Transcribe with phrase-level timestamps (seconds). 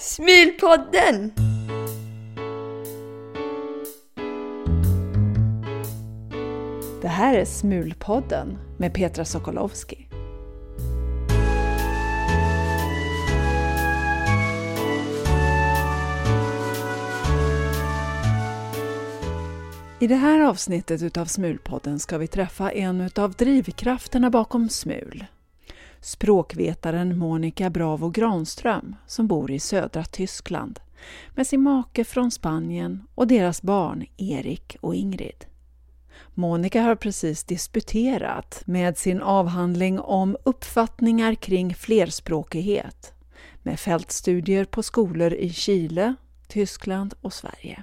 [0.00, 1.32] Smilpodden!
[7.02, 10.08] Det här är Smulpodden med Petra Sokolowski.
[20.00, 25.24] I det här avsnittet utav Smulpodden ska vi träffa en utav drivkrafterna bakom Smul.
[26.00, 30.80] Språkvetaren Monica Bravo Granström som bor i södra Tyskland
[31.34, 35.44] med sin make från Spanien och deras barn Erik och Ingrid.
[36.34, 43.14] Monica har precis disputerat med sin avhandling om uppfattningar kring flerspråkighet
[43.62, 46.14] med fältstudier på skolor i Chile,
[46.48, 47.82] Tyskland och Sverige.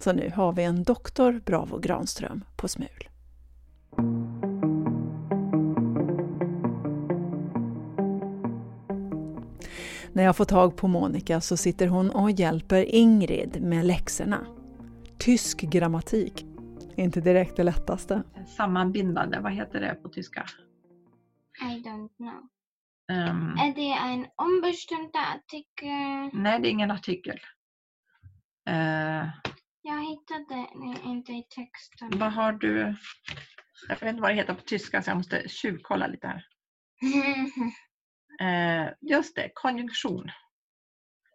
[0.00, 3.09] Så nu har vi en doktor Bravo Granström på Smul.
[10.20, 14.46] När jag får tag på Monica så sitter hon och hjälper Ingrid med läxorna.
[15.18, 16.44] Tysk grammatik
[16.96, 18.22] inte direkt det lättaste.
[18.56, 20.46] Sammanbindande, vad heter det på tyska?
[21.62, 22.48] I don't know.
[23.12, 26.30] Ehm, Är det en ombestemd artikel?
[26.42, 27.38] nej, det är ingen artikel.
[28.68, 29.28] Eh,
[29.82, 30.66] Jag hittade
[31.04, 32.18] inte i texten.
[32.18, 32.96] vad har du?
[33.88, 36.44] Jag vet inte vad det heter på tyska så jag måste tjuvkolla lite här.
[38.40, 40.30] Eh, just det, konjunktion.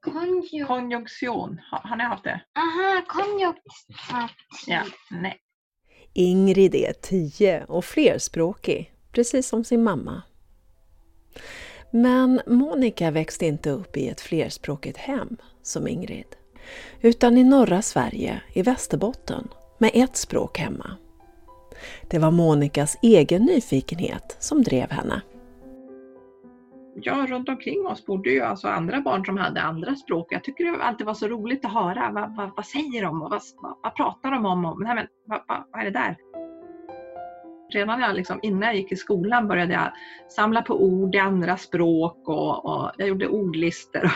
[0.01, 0.67] Konjuk...
[0.67, 2.41] Konjunktion, har, har ni haft det?
[2.55, 3.63] Aha, konjunktiv.
[4.67, 5.39] Ja, nej.
[6.13, 10.23] Ingrid är tio och flerspråkig, precis som sin mamma.
[11.91, 16.35] Men Monica växte inte upp i ett flerspråkigt hem som Ingrid,
[17.01, 20.97] utan i norra Sverige, i Västerbotten, med ett språk hemma.
[22.09, 25.21] Det var Monicas egen nyfikenhet som drev henne.
[26.97, 30.27] Ja, runt omkring oss bodde ju alltså andra barn som hade andra språk.
[30.29, 32.11] Jag tycker det alltid var så roligt att höra.
[32.11, 34.65] Vad, vad, vad säger de och vad, vad, vad pratar de om?
[34.65, 36.17] Och, nej, men, vad, vad, vad är det där?
[37.73, 39.91] Redan jag, liksom, innan jag gick i skolan började jag
[40.29, 44.01] samla på ord i andra språk och, och jag gjorde ordlistor.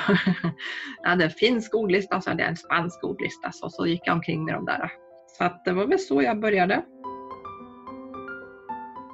[1.02, 4.02] jag hade en finsk ordlista och så hade jag en spansk ordlista så, så gick
[4.06, 4.92] jag omkring med de där.
[5.38, 6.84] Så att det var väl så jag började.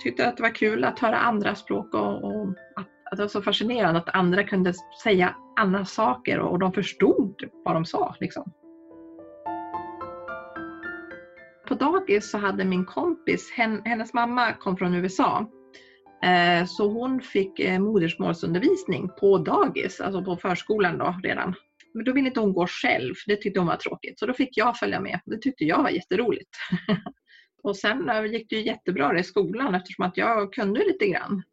[0.04, 3.28] Tyckte att det var kul att höra andra språk och, och att, att det var
[3.28, 4.74] så fascinerande att andra kunde
[5.04, 8.16] säga andra saker och, och de förstod vad de sa.
[8.20, 8.52] Liksom.
[11.68, 13.52] På dagis så hade min kompis,
[13.86, 15.50] hennes mamma kom från USA,
[16.24, 21.56] eh, så hon fick eh, modersmålsundervisning på dagis, alltså på förskolan då redan.
[21.94, 24.20] Men då ville inte hon gå själv, för det tyckte hon var tråkigt.
[24.20, 25.20] Så då fick jag följa med.
[25.26, 26.50] Det tyckte jag var jätteroligt.
[27.64, 31.44] och sen eh, gick det ju jättebra i skolan eftersom att jag kunde lite grann.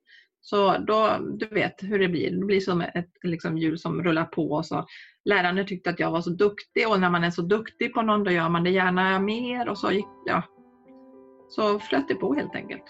[0.45, 2.31] Så då, du vet hur det blir.
[2.31, 4.51] Det blir som ett liksom, hjul som rullar på.
[4.53, 4.87] Och så.
[5.25, 8.25] Lärarna tyckte att jag var så duktig och när man är så duktig på någon
[8.25, 9.69] då gör man det gärna mer.
[9.69, 10.43] Och så gick ja.
[11.49, 12.85] Så flöt det på helt enkelt.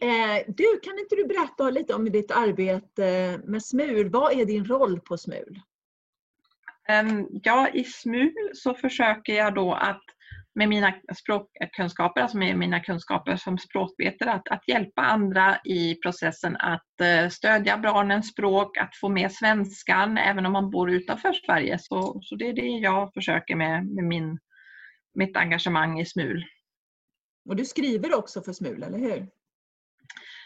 [0.00, 4.10] Eh, du, kan inte du berätta lite om ditt arbete med SMUL?
[4.10, 5.60] Vad är din roll på SMUL?
[6.88, 10.02] Ehm, Ja, i SMUL så försöker jag då att
[10.56, 16.56] med mina språkkunskaper, alltså med mina kunskaper som språkvetare, att, att hjälpa andra i processen
[16.56, 21.78] att eh, stödja barnens språk, att få med svenskan även om man bor utanför Sverige.
[21.78, 24.38] Så, så det är det jag försöker med, med min,
[25.14, 26.44] mitt engagemang i SMUL.
[27.48, 29.28] Och du skriver också för SMUL, eller hur?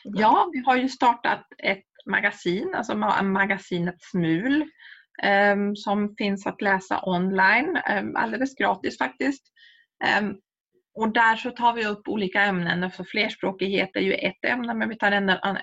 [0.02, 4.64] Ja, vi har ju startat ett magasin, alltså ma- magasinet Smul,
[5.22, 9.42] ehm, som finns att läsa online, ehm, alldeles gratis faktiskt.
[10.04, 10.36] Ehm,
[10.94, 14.88] och där så tar vi upp olika ämnen, för flerspråkighet är ju ett ämne, men
[14.88, 15.12] vi tar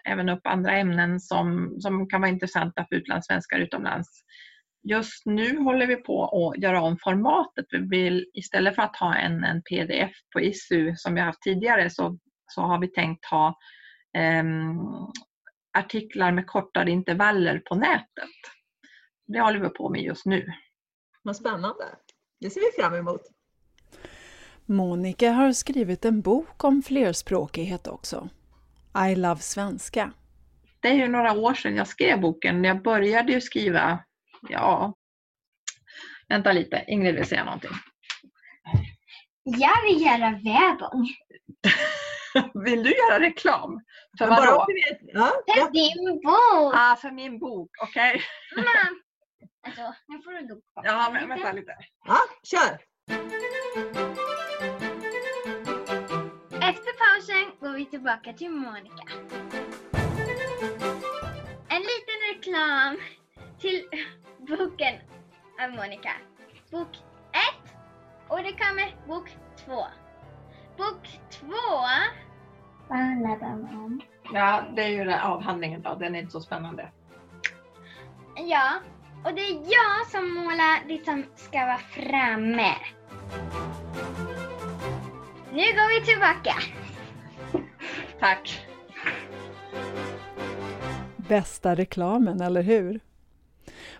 [0.05, 4.07] även- upp andra ämnen som, som kan vara intressanta för utlandssvenskar utomlands.
[4.89, 7.65] Just nu håller vi på att göra om formatet.
[7.71, 11.41] Vi vill istället för att ha en, en pdf på ISU som vi har haft
[11.41, 12.17] tidigare så,
[12.47, 13.57] så har vi tänkt ha
[14.17, 14.77] ehm,
[15.77, 18.37] artiklar med kortare intervaller på nätet.
[19.27, 20.45] Det håller vi på med just nu.
[21.23, 21.85] Vad spännande.
[22.39, 23.21] Det ser vi fram emot.
[24.69, 28.29] Monica har skrivit en bok om flerspråkighet också.
[29.11, 30.11] I love svenska.
[30.79, 32.63] Det är ju några år sedan jag skrev boken.
[32.63, 33.99] Jag började ju skriva,
[34.49, 34.93] ja,
[36.29, 37.71] vänta lite, Ingrid vill säga någonting.
[39.43, 41.07] Jag vill göra Werbung.
[42.65, 43.81] Vill du göra reklam?
[44.17, 44.65] För bara vadå?
[45.13, 46.73] Ja, För din bok.
[46.75, 48.21] Ah, för min bok, okej.
[48.55, 48.69] Mamma.
[49.67, 50.81] Alltså, nu får du gå på.
[50.83, 51.71] Ja, men vänta lite.
[52.05, 52.77] ja, kör!
[57.27, 59.03] Pausen går vi tillbaka till Monica.
[62.33, 62.97] reklam
[63.59, 63.83] till
[64.37, 64.95] boken
[65.63, 66.11] av Monica.
[66.71, 66.87] Bok
[67.65, 67.73] 1
[68.27, 69.71] och det kommer bok 2.
[70.77, 71.47] Bok 2
[72.87, 74.01] Vad handlar den om?
[74.33, 75.95] Ja, det är ju den avhandlingen då.
[75.95, 76.91] Den är inte så spännande.
[78.35, 78.73] Ja,
[79.23, 82.75] och det är jag som målar det som ska vara framme.
[85.51, 86.53] Nu går vi tillbaka.
[88.19, 88.65] Tack.
[91.17, 92.99] Bästa reklamen, eller hur?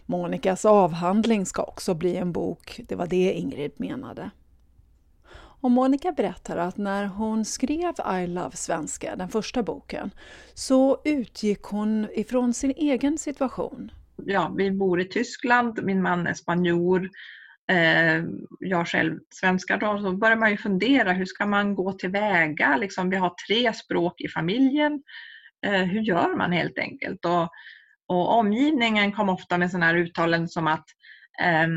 [0.06, 4.30] Monikas avhandling ska också bli en bok, det var det Ingrid menade.
[5.60, 10.12] Och Monica berättar att när hon skrev I Love Svenska, den första boken,
[10.54, 13.92] så utgick hon ifrån sin egen situation.
[14.16, 17.10] Ja, vi bor i Tyskland, min man är spanjor,
[17.72, 18.24] eh,
[18.60, 19.78] jag själv svenska.
[19.78, 22.78] Då, så börjar man ju fundera, hur ska man gå tillväga?
[22.78, 25.04] Liksom, vi har tre språk i familjen.
[25.66, 27.25] Eh, hur gör man helt enkelt?
[27.25, 27.50] Och,
[28.08, 30.86] och omgivningen kom ofta med sådana här uttalanden som att
[31.42, 31.68] eh,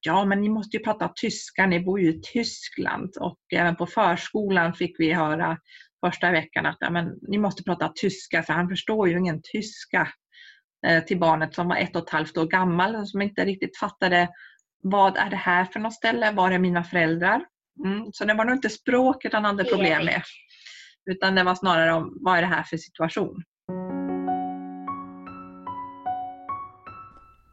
[0.00, 3.16] ja, men ni måste ju prata tyska, ni bor ju i Tyskland.
[3.20, 5.58] Och även på förskolan fick vi höra
[6.06, 10.08] första veckan att ja, men, ni måste prata tyska för han förstår ju ingen tyska
[10.86, 14.28] eh, till barnet som var ett och ett halvt år gammal som inte riktigt fattade
[14.82, 17.44] vad är det här för något ställe, var är mina föräldrar?
[17.84, 20.22] Mm, så det var nog inte språket han hade problem med.
[21.10, 23.42] Utan det var snarare om vad är det här för situation.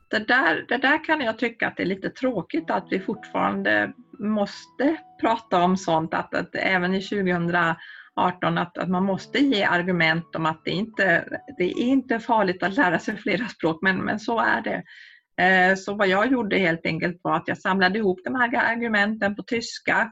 [0.10, 3.94] Det där, det där kan jag tycka att det är lite tråkigt att vi fortfarande
[4.20, 7.78] måste prata om sånt, att, att även i 2018
[8.58, 11.28] att, att man måste ge argument om att det inte
[11.58, 14.84] det är inte farligt att lära sig flera språk, men, men så är det.
[15.42, 19.36] Eh, så vad jag gjorde helt enkelt var att jag samlade ihop de här argumenten
[19.36, 20.12] på tyska,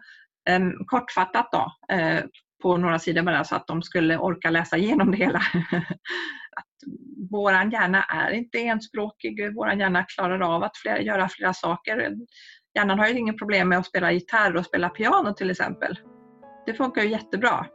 [0.49, 2.23] eh, kortfattat då, eh,
[2.61, 5.39] på några sidor bara så att de skulle orka läsa igenom det hela.
[7.53, 12.15] att hjärna är inte enspråkig, vår hjärna klarar av att flera, göra flera saker.
[12.75, 15.99] Hjärnan har ju inget problem med att spela gitarr och spela piano till exempel.
[16.65, 17.65] Det funkar ju jättebra.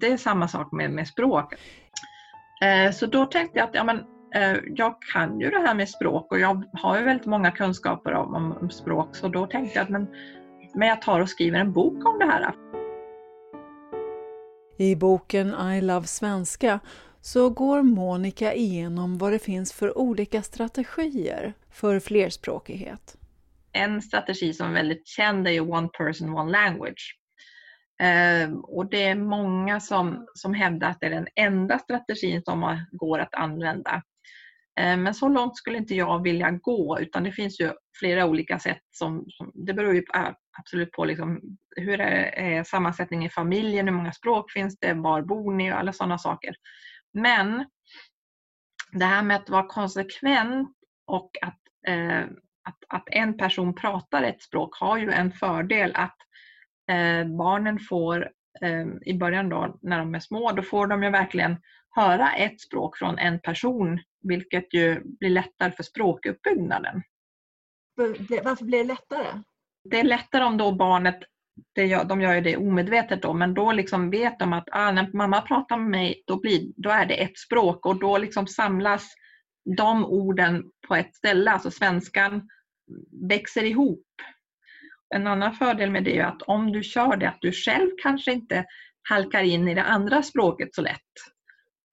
[0.00, 1.54] Det är samma sak med, med språk.
[2.94, 4.04] Så då tänkte jag att ja, men,
[4.74, 8.34] jag kan ju det här med språk och jag har ju väldigt många kunskaper om,
[8.60, 10.06] om språk så då tänkte jag att men,
[10.74, 12.54] men jag tar och skriver en bok om det här.
[14.78, 16.80] I boken I Love Svenska
[17.20, 23.16] så går Monica igenom vad det finns för olika strategier för flerspråkighet.
[23.72, 27.18] En strategi som är väldigt känd är ju One person, one language.
[27.98, 32.86] Ehm, och det är många som, som hävdar att det är den enda strategin som
[32.92, 34.02] går att använda.
[34.80, 38.58] Ehm, men så långt skulle inte jag vilja gå utan det finns ju flera olika
[38.58, 38.82] sätt.
[38.90, 40.04] Som, som det beror ju
[40.58, 41.40] absolut på liksom,
[41.76, 45.92] hur är sammansättningen i familjen, hur många språk finns det, var bor ni och alla
[45.92, 46.54] sådana saker.
[47.14, 47.66] Men
[48.92, 50.68] det här med att vara konsekvent
[51.06, 52.20] och att, eh,
[52.68, 56.16] att, att, en person pratar ett språk har ju en fördel att
[57.38, 58.30] barnen får
[58.62, 61.56] eh, i början då när de är små, då får de ju verkligen
[61.90, 67.02] höra ett språk från en person vilket ju blir lättare för språkuppbyggnaden.
[68.44, 69.42] Varför blir det lättare?
[69.90, 71.18] Det är lättare om då barnet,
[71.74, 74.92] det gör, de gör ju det omedvetet då, men då liksom vet de att ah,
[74.92, 78.46] när mamma pratar med mig då, blir, då är det ett språk och då liksom
[78.46, 79.14] samlas
[79.76, 82.48] de orden på ett ställe, alltså svenskan
[83.28, 84.06] växer ihop.
[85.14, 88.32] En annan fördel med det är att om du kör det, att du själv kanske
[88.32, 88.64] inte
[89.08, 91.00] halkar in i det andra språket så lätt.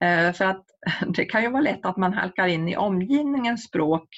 [0.04, 0.66] Eh, för att
[1.16, 4.10] det kan ju vara lätt att man halkar in i omgivningens språk.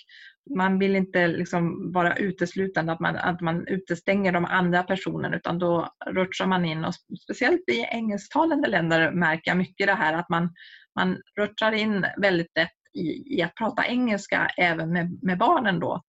[0.55, 5.59] Man vill inte liksom vara uteslutande, att man, att man utestänger de andra personerna utan
[5.59, 10.29] då rutschar man in och speciellt i engelsktalande länder märker jag mycket det här att
[10.29, 10.53] man,
[10.99, 16.01] man rutschar in väldigt lätt i, i att prata engelska även med, med barnen då.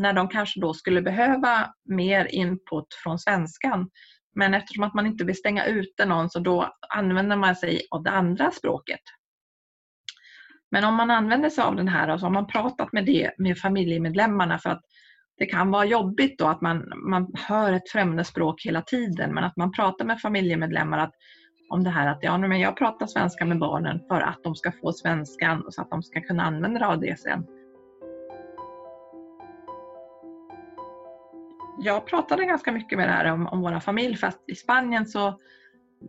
[0.00, 3.90] När de kanske då skulle behöva mer input från svenskan.
[4.34, 8.02] Men eftersom att man inte vill stänga ute någon så då använder man sig av
[8.02, 9.00] det andra språket.
[10.70, 13.30] Men om man använder sig av den här och så har man pratat med det
[13.38, 14.82] med familjemedlemmarna för att
[15.38, 19.44] det kan vara jobbigt då att man, man hör ett främmande språk hela tiden men
[19.44, 21.12] att man pratar med familjemedlemmar att,
[21.70, 24.72] om det här att ja, men jag pratar svenska med barnen för att de ska
[24.72, 27.59] få svenskan så att de ska kunna använda av det sen.
[31.82, 35.38] Jag pratade ganska mycket med det här om, om vår familj fast i Spanien så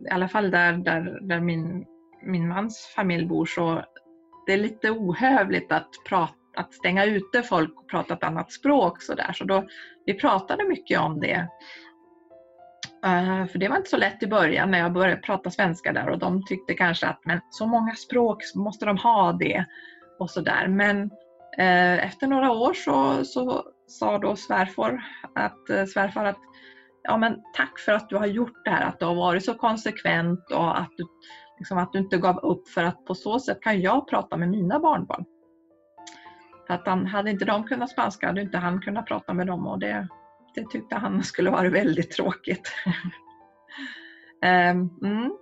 [0.06, 1.86] i alla fall där, där, där min,
[2.22, 3.84] min mans familj bor så
[4.46, 9.02] det är lite ohövligt att, prata, att stänga ute folk och prata ett annat språk.
[9.02, 9.32] Så, där.
[9.32, 9.64] så då,
[10.06, 11.48] vi pratade mycket om det.
[13.06, 16.08] Uh, för det var inte så lätt i början när jag började prata svenska där
[16.08, 19.64] och de tyckte kanske att men så många språk måste de ha det.
[20.18, 20.68] och sådär.
[20.68, 21.02] Men
[21.58, 26.38] uh, efter några år så, så sa då svärfar att, eh, svärfar att
[27.02, 29.54] ja, men tack för att du har gjort det här, att du har varit så
[29.54, 31.04] konsekvent och att du,
[31.58, 34.50] liksom, att du inte gav upp för att på så sätt kan jag prata med
[34.50, 35.24] mina barnbarn.
[36.66, 39.66] För att han, hade inte de kunnat spanska hade inte han kunnat prata med dem
[39.66, 40.08] och det,
[40.54, 42.72] det tyckte han skulle vara väldigt tråkigt.
[44.44, 45.36] um, mm.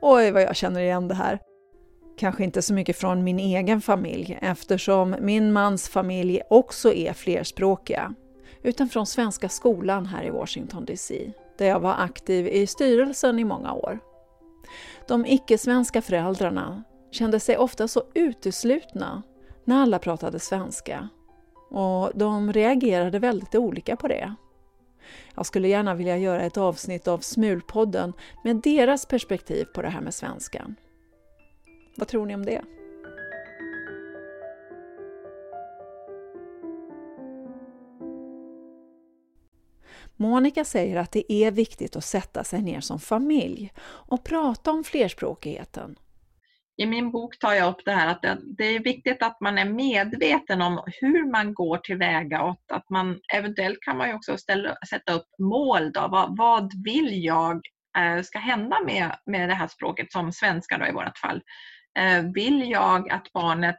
[0.00, 1.38] Oj, vad jag känner igen det här.
[2.22, 8.14] Kanske inte så mycket från min egen familj eftersom min mans familj också är flerspråkiga,
[8.62, 13.44] utan från Svenska skolan här i Washington DC, där jag var aktiv i styrelsen i
[13.44, 13.98] många år.
[15.08, 19.22] De icke-svenska föräldrarna kände sig ofta så uteslutna
[19.64, 21.08] när alla pratade svenska
[21.70, 24.34] och de reagerade väldigt olika på det.
[25.34, 28.12] Jag skulle gärna vilja göra ett avsnitt av Smulpodden
[28.44, 30.76] med deras perspektiv på det här med svenskan.
[31.94, 32.62] Vad tror ni om det?
[40.16, 44.84] Monica säger att det är viktigt att sätta sig ner som familj och prata om
[44.84, 45.96] flerspråkigheten.
[46.76, 49.64] I min bok tar jag upp det här att det är viktigt att man är
[49.64, 55.12] medveten om hur man går tillväga och att man eventuellt kan man också ställa, sätta
[55.12, 55.92] upp mål.
[55.92, 56.08] Då.
[56.10, 57.60] Vad, vad vill jag
[57.98, 61.42] eh, ska hända med, med det här språket som svenska då i vårt fall?
[61.98, 63.78] Eh, vill jag att barnet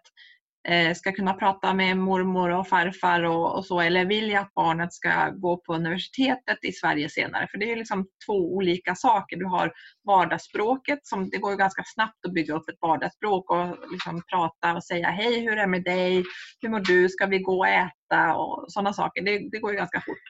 [0.67, 4.53] eh, ska kunna prata med mormor och farfar och, och, så eller vill jag att
[4.53, 7.47] barnet ska gå på universitetet i Sverige senare?
[7.51, 9.37] För det är liksom två olika saker.
[9.37, 9.73] Du har
[10.07, 14.83] vardagsspråket som det går ganska snabbt att bygga upp ett vardagsspråk och liksom prata och
[14.83, 16.23] säga hej hur är det med dig?
[16.61, 17.09] Hur mår du?
[17.09, 18.35] Ska vi gå och äta?
[18.35, 19.23] Och sådana saker.
[19.23, 20.23] Det, det går ju ganska fort.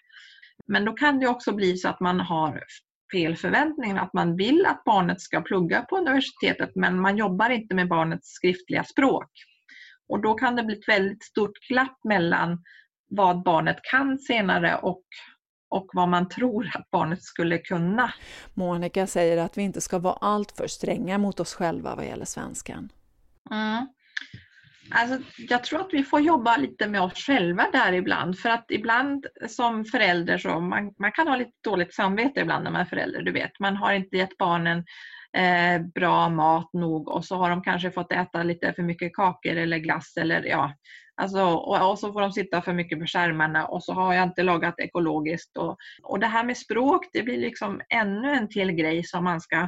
[0.68, 2.64] Men då kan det också bli så att man har
[3.14, 7.76] fel förväntningar, att man vill att barnet ska plugga på universitetet men man jobbar inte
[7.76, 9.30] med barnets skriftliga språk.
[10.10, 12.64] Och då kan det bli ett väldigt stort glapp mellan
[13.10, 15.04] vad barnet kan senare och,
[15.70, 18.14] och vad man tror att barnet skulle kunna.
[18.54, 22.90] Monica säger att vi inte ska vara alltför stränga mot oss själva vad gäller svenskan.
[23.52, 23.88] Mm.
[24.96, 28.40] Alltså, jag tror att vi får jobba lite med oss själva där ibland.
[28.40, 32.72] För att ibland som förälder så man, man kan ha lite dåligt samvete ibland när
[32.72, 33.22] man är förälder.
[33.22, 34.84] Du vet, man har inte gett barnen
[35.38, 39.52] eh, bra mat nog och så har de kanske fått äta lite för mycket kakor
[39.52, 40.74] eller glass eller ja.
[41.16, 44.24] Alltså, och, och så får de sitta för mycket på skärmarna och så har jag
[44.24, 45.58] inte lagat ekologiskt.
[45.58, 49.42] Och, och det här med språk det blir liksom ännu en till grej som man
[49.42, 49.68] ska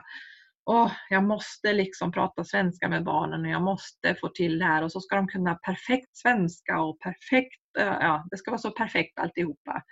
[0.66, 4.84] oh, jag måste liksom prata svenska med barnen och jag måste få till det här
[4.84, 8.72] och så ska de kunna perfekt svenska och perfekt, eh, ja, det ska vara så
[8.72, 9.84] perfekt alltihopa.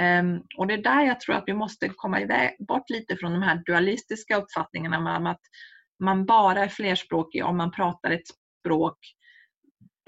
[0.00, 3.32] Um, och det är där jag tror att vi måste komma iväg, bort lite från
[3.32, 5.40] de här dualistiska uppfattningarna om att
[6.04, 8.28] man bara är flerspråkig om man pratar ett
[8.60, 8.98] språk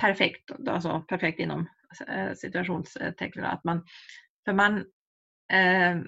[0.00, 1.68] perfekt, alltså perfekt inom
[2.08, 3.44] eh, situationstecken.
[3.44, 3.84] Att man,
[4.44, 4.78] för man,
[5.52, 5.98] eh,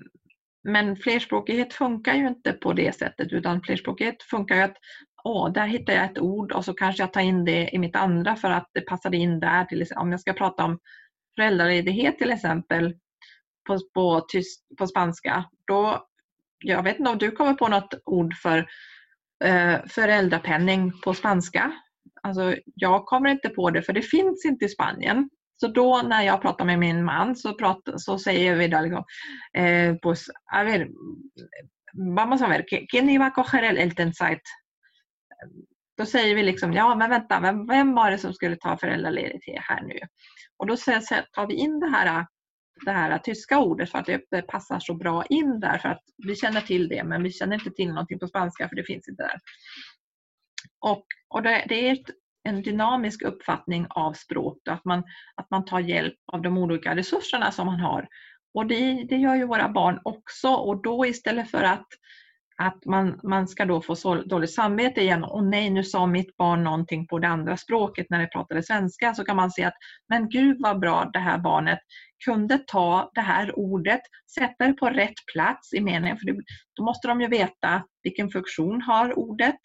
[0.65, 4.77] men flerspråkighet funkar ju inte på det sättet utan flerspråkighet funkar ju att
[5.25, 7.97] åh, där hittar jag ett ord och så kanske jag tar in det i mitt
[7.97, 9.65] andra för att det passade in där.
[9.65, 10.79] Till, om jag ska prata om
[11.37, 12.95] föräldraledighet till exempel
[13.67, 16.07] på, på, tyst, på spanska, då,
[16.59, 18.59] jag vet inte om du kommer på något ord för
[19.45, 21.73] eh, föräldrapenning på spanska.
[22.23, 25.31] Alltså, jag kommer inte på det för det finns inte i Spanien.
[25.57, 29.05] Så då när jag pratar med min man så, pratar, så säger vi då liksom,
[29.57, 30.89] eh, pues, a ver,
[32.17, 34.43] vamos a ver, ¿quién iba a coger el, el tensite?
[35.97, 39.63] Då säger vi liksom, ja men vänta, vem, vem var det som skulle ta föräldraledighet
[39.69, 39.99] här nu?
[40.57, 42.27] Och då tar vi in det här,
[42.85, 46.37] det här tyska ordet för att det passar så bra in där för att vi
[46.37, 49.23] känner till det men vi känner inte till någonting på spanska för det finns inte
[49.23, 49.41] där.
[50.81, 52.11] Och, och det, det är ett
[52.45, 55.03] en dynamisk uppfattning av språk, att man,
[55.37, 58.09] att man tar hjälp av de olika resurserna som man har.
[58.55, 61.87] Och det, det gör ju våra barn också och då istället för att,
[62.57, 66.37] att man, man ska då få så dåligt samvete igen, och nej nu sa mitt
[66.37, 69.75] barn någonting på det andra språket när det pratade svenska, så kan man se att
[70.09, 71.79] men gud vad bra det här barnet
[72.25, 74.01] kunde ta det här ordet,
[74.35, 76.43] sätta det på rätt plats i meningen, för det,
[76.75, 79.59] då måste de ju veta vilken funktion har ordet,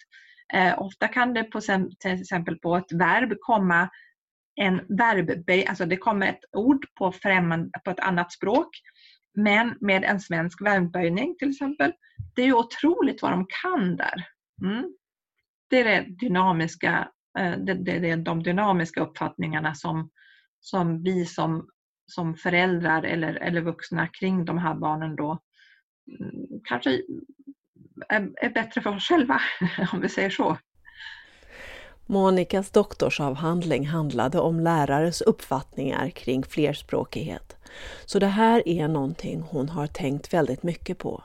[0.54, 1.62] Eh, ofta kan det på,
[2.00, 3.90] till exempel på ett verb komma
[4.56, 8.70] en verbböj, alltså det kommer ett ord på, främmande, på ett annat språk
[9.34, 11.94] men med en svensk verbböjning till exempel.
[12.36, 14.28] Det är ju otroligt vad de kan där.
[14.64, 14.94] Mm.
[15.70, 20.10] Det är det dynamiska, eh, det, det, det är de dynamiska uppfattningarna som,
[20.60, 21.70] som vi som,
[22.06, 25.40] som föräldrar eller, eller vuxna kring de här barnen då
[26.20, 27.02] mm, kanske
[28.10, 29.42] är, är bättre för oss själva,
[29.94, 30.58] om vi säger så.
[32.06, 37.56] Monikas doktorsavhandling handlade om lärares uppfattningar kring flerspråkighet.
[38.06, 41.24] Så det här är någonting hon har tänkt väldigt mycket på.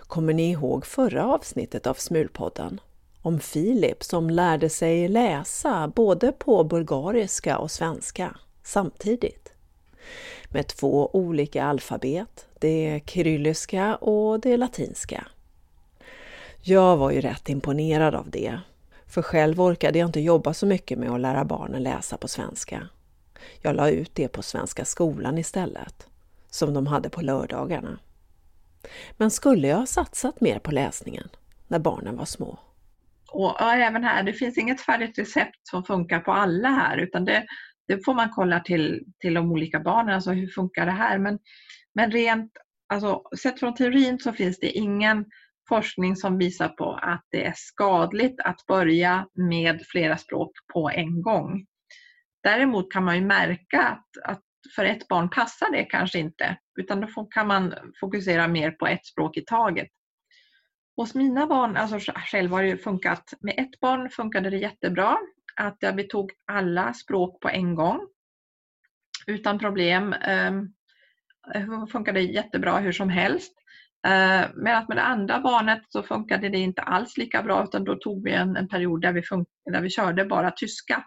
[0.00, 2.80] Kommer ni ihåg förra avsnittet av Smulpodden?
[3.22, 9.52] Om Filip som lärde sig läsa både på bulgariska och svenska samtidigt.
[10.48, 15.26] Med två olika alfabet, det kyrilliska och det latinska.
[16.62, 18.60] Jag var ju rätt imponerad av det
[19.06, 22.88] för själv orkade jag inte jobba så mycket med att lära barnen läsa på svenska.
[23.62, 26.06] Jag la ut det på Svenska skolan istället,
[26.50, 27.98] som de hade på lördagarna.
[29.16, 31.28] Men skulle jag ha satsat mer på läsningen
[31.68, 32.58] när barnen var små?
[33.32, 37.24] Och ja, även här, det finns inget färdigt recept som funkar på alla här utan
[37.24, 37.46] det,
[37.88, 41.18] det får man kolla till, till de olika barnen, alltså hur funkar det här?
[41.18, 41.38] Men,
[42.00, 42.52] men rent,
[42.88, 45.24] alltså sett från teorin så finns det ingen
[45.68, 51.22] forskning som visar på att det är skadligt att börja med flera språk på en
[51.22, 51.66] gång.
[52.42, 54.42] Däremot kan man ju märka att, att
[54.76, 59.06] för ett barn passar det kanske inte, utan då kan man fokusera mer på ett
[59.06, 59.88] språk i taget.
[60.96, 65.18] Hos mina barn, alltså själv har det funkat, med ett barn funkade det jättebra
[65.56, 68.00] att jag betog alla språk på en gång
[69.26, 70.12] utan problem.
[70.12, 70.68] Ehm,
[71.54, 73.52] Eh, det funkade jättebra hur som helst.
[74.06, 77.94] Eh, Medan med det andra barnet så funkade det inte alls lika bra utan då
[77.94, 79.22] tog vi en, en period där vi,
[79.72, 81.04] där vi körde bara tyska.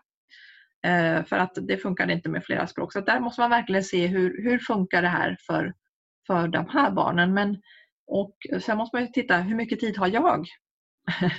[0.85, 2.93] Eh, för att det funkade inte med flera språk.
[2.93, 5.73] Så där måste man verkligen se hur, hur funkar det här för,
[6.27, 7.33] för de här barnen.
[7.33, 7.61] Men,
[8.07, 10.45] och sen måste man titta, hur mycket tid har jag?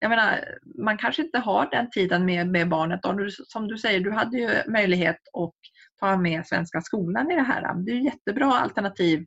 [0.00, 0.44] Jag menar,
[0.84, 3.04] man kanske inte har den tiden med, med barnet.
[3.04, 5.54] Och du, som du säger, du hade ju möjlighet att
[6.00, 7.74] ta med Svenska skolan i det här.
[7.74, 9.26] Det är jättebra alternativ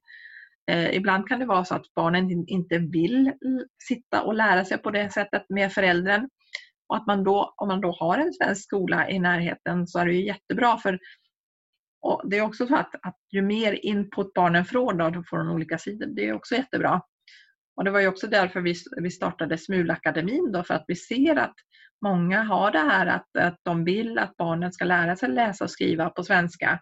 [0.72, 3.34] Eh, ibland kan det vara så att barnen inte vill
[3.88, 6.30] sitta och lära sig på det sättet med föräldern.
[6.88, 10.06] Och att man då, om man då har en svensk skola i närheten så är
[10.06, 11.00] det ju jättebra för
[12.04, 15.78] och det är också så att, att ju mer input barnen får då, från olika
[15.78, 17.02] sidor, det är också jättebra.
[17.76, 21.36] Och det var ju också därför vi, vi startade Smulakademin då, för att vi ser
[21.36, 21.56] att
[22.06, 25.72] många har det här att, att de vill att barnen ska lära sig läsa och
[25.72, 26.80] skriva på svenska.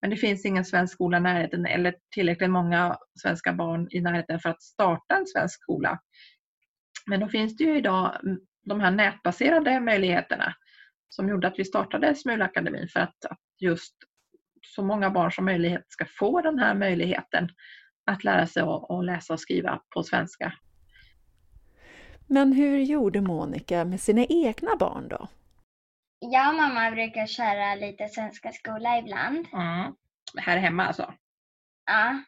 [0.00, 4.40] Men det finns ingen svensk skola i närheten eller tillräckligt många svenska barn i närheten
[4.40, 5.98] för att starta en svensk skola.
[7.06, 8.20] Men då finns det ju idag
[8.64, 10.54] de här nätbaserade möjligheterna
[11.08, 13.94] som gjorde att vi startade Smulakademin för att, att just
[14.62, 17.48] så många barn som möjligt ska få den här möjligheten
[18.06, 20.52] att lära sig att läsa och skriva på svenska.
[22.28, 25.28] Men hur gjorde Monica med sina egna barn då?
[26.18, 29.46] Jag och mamma brukar köra lite svenska skola ibland.
[29.52, 29.94] Mm.
[30.36, 31.14] Här hemma alltså?
[31.86, 32.22] Ja.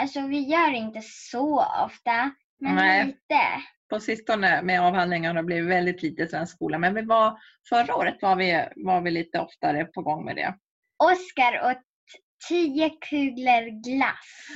[0.00, 3.06] Alltså vi gör inte så ofta, men Nej.
[3.06, 3.40] lite.
[3.88, 7.96] På sistone med avhandlingarna har det blivit väldigt lite svensk skola, men vi var, förra
[7.96, 10.54] året var vi, var vi lite oftare på gång med det.
[10.96, 11.82] Oskar åt
[12.48, 14.48] tio kulor glass.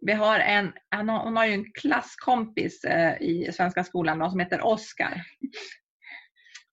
[0.00, 5.22] Vi har en, hon har ju en klasskompis eh, i svenska skolan som heter Oskar.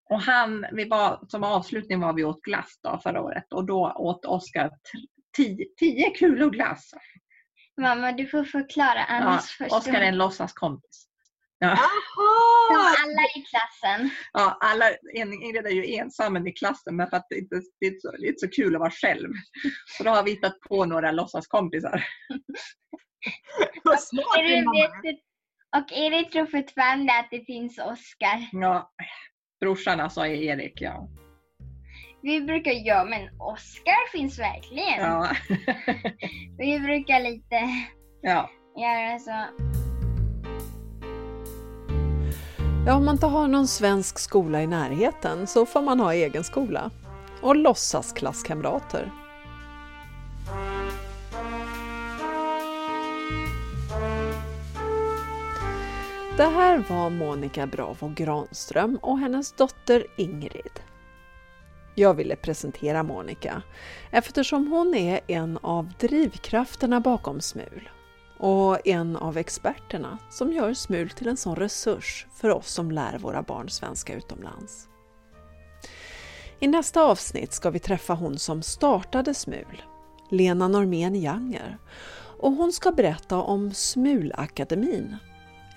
[0.09, 3.93] Och han, vi var, som avslutning var vi åt glass då förra året och då
[3.95, 4.71] åt Oskar
[5.37, 6.91] tio, tio kulor glass.
[7.81, 11.07] Mamma, du får förklara annars ja, Oskar är en låtsaskompis.
[11.59, 11.77] Ja.
[12.67, 14.09] Som alla i klassen.
[14.33, 17.99] Ja, alla, Ingrid är ju ensam i klassen men för att det inte det är
[17.99, 19.29] så, det är inte så kul att vara själv.
[19.97, 22.03] Så då har vi hittat på några låtsaskompisar.
[25.77, 28.49] och Erik tror fortfarande att det finns Oskar.
[28.51, 28.91] Ja,
[29.59, 31.09] Brorsan alltså är Erik, ja.
[32.21, 34.99] Vi brukar, ja men Oskar finns verkligen.
[34.99, 35.29] Ja.
[36.57, 37.59] vi brukar lite
[38.21, 38.49] ja.
[38.75, 39.45] göra så.
[42.87, 46.43] Ja, om man inte har någon svensk skola i närheten så får man ha egen
[46.43, 46.91] skola.
[47.41, 49.11] Och låtsas klasskamrater.
[56.37, 60.79] Det här var Monica Bravo Granström och hennes dotter Ingrid.
[61.95, 63.61] Jag ville presentera Monica
[64.11, 67.89] eftersom hon är en av drivkrafterna bakom SMUL
[68.37, 73.17] och en av experterna som gör SMUL till en sån resurs för oss som lär
[73.17, 74.87] våra barn svenska utomlands.
[76.59, 79.83] I nästa avsnitt ska vi träffa hon som startade SMUL,
[80.29, 81.77] Lena Normén Janger,
[82.39, 85.17] och hon ska berätta om SMUL-akademin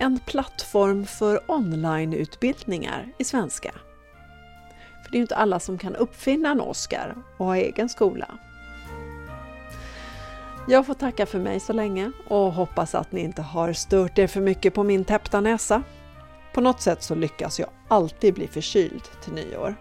[0.01, 3.71] en plattform för onlineutbildningar i svenska.
[5.03, 8.37] För det är ju inte alla som kan uppfinna en Oscar och ha egen skola.
[10.67, 14.27] Jag får tacka för mig så länge och hoppas att ni inte har stört er
[14.27, 15.83] för mycket på min täppta näsa.
[16.53, 19.75] På något sätt så lyckas jag alltid bli förkyld till nyår.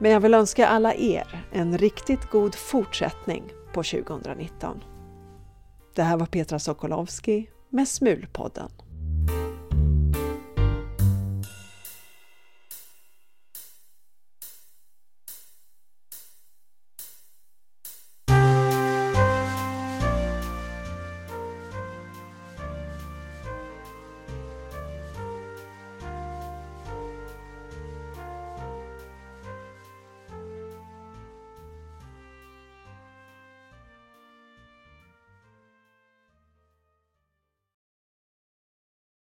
[0.00, 4.84] Men jag vill önska alla er en riktigt god fortsättning på 2019.
[5.94, 8.70] Det här var Petra Sokolowski med Smulpodden.